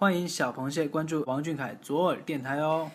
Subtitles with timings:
[0.00, 2.90] 欢迎小螃蟹关注王俊凯左耳电台哦。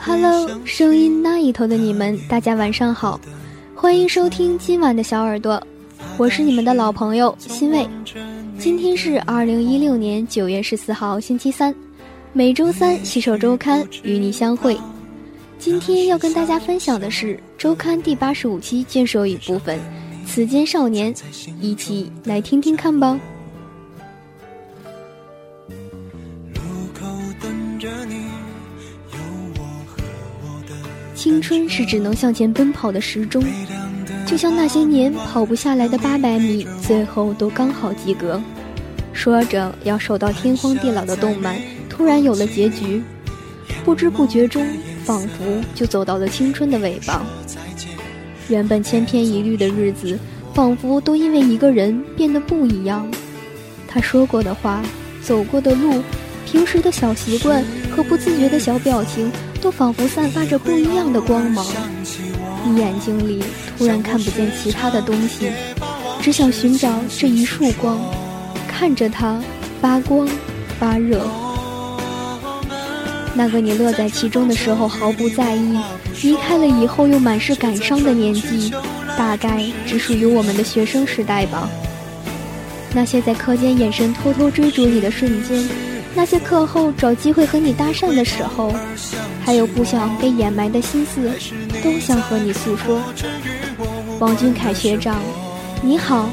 [0.00, 3.20] Hello，声音那一头的你们，大家晚上好，
[3.74, 5.62] 欢迎收听今晚的小耳朵，
[6.16, 7.88] 我是你们的老朋友欣慰。
[8.58, 11.74] 今天是二零一六年九月十四号星期三，
[12.32, 14.76] 每周三洗手周刊与你相会。
[15.58, 19.78] 今天要跟大家分享的是周刊第八十五期卷首语部分，
[20.26, 21.14] 《此间少年》，
[21.60, 23.18] 一起来听听看吧。
[31.26, 33.42] 青春是只能向前奔跑的时钟，
[34.24, 38.40] 就像那些年跑不下来的八百米，最后都刚好及格。
[39.12, 43.02] 说着要守到天荒地老的动漫，突然有了结局，
[43.84, 44.64] 不知不觉中，
[45.04, 47.26] 仿佛就走到了青春的尾巴。
[48.46, 50.16] 原本千篇一律的日子，
[50.54, 53.04] 仿佛都因为一个人变得不一样。
[53.88, 54.80] 他说过的话，
[55.24, 56.00] 走过的路，
[56.48, 59.28] 平时的小习惯和不自觉的小表情。
[59.66, 61.66] 都仿佛散发着不一样的光芒，
[62.64, 63.42] 你眼睛里
[63.76, 65.50] 突然看不见其他的东西，
[66.22, 67.98] 只想寻找这一束光，
[68.68, 69.42] 看着它
[69.80, 70.28] 发光
[70.78, 71.28] 发热。
[73.34, 75.76] 那个你乐在其中的时候毫不在意，
[76.22, 78.72] 离开了以后又满是感伤的年纪，
[79.18, 81.68] 大概只属于我们的学生时代吧。
[82.94, 85.68] 那些在课间眼神偷偷追逐你的瞬间。
[86.16, 88.72] 那些课后找机会和你搭讪的时候，
[89.44, 91.30] 还有不想被掩埋的心思，
[91.84, 93.02] 都想和你诉说。
[94.18, 95.20] 王俊凯学长，
[95.82, 96.30] 你好，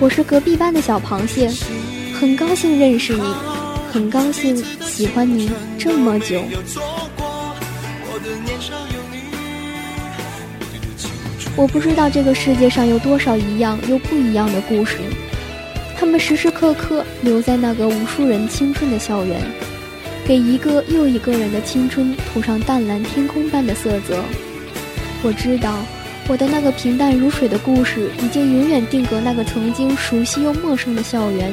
[0.00, 1.48] 我是隔壁班的小螃蟹，
[2.12, 3.22] 很高兴认识你，
[3.92, 6.42] 很高兴喜欢你这么久。
[11.54, 14.96] 我不知道这个世界上有多少一样又不一样的故事。
[16.12, 19.40] 他们时时刻刻留在那个无数人青春的校园，
[20.26, 24.22] 给一个又一个人的青春涂上淡蓝天空般的色泽。
[25.22, 25.74] 我知道，
[26.28, 31.50] 我的那个平淡如水的故事，已经永远定格那个曾经熟悉又陌生的校园。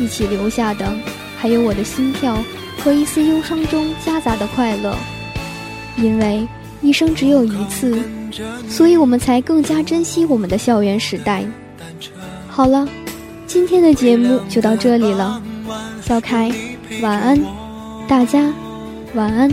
[0.00, 0.92] 一起留下的，
[1.38, 2.36] 还有我的心跳
[2.82, 4.96] 和一丝忧伤中夹杂的快乐。
[5.96, 6.44] 因为
[6.82, 7.96] 一生只有一次，
[8.68, 11.44] 所以我们才更加珍惜我们的校园时代。
[12.48, 12.84] 好了。
[13.56, 15.42] 今天的节目就到这里了。
[16.02, 16.52] 小凯
[17.00, 17.40] 晚安。
[18.06, 18.52] 大家
[19.14, 19.48] 晚安。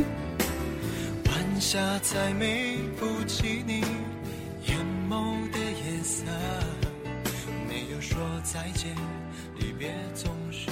[1.26, 3.80] 晚霞再美不及你
[4.68, 4.78] 眼
[5.10, 6.26] 眸的颜色
[7.66, 8.94] 没有说再见
[9.58, 10.70] 离别总是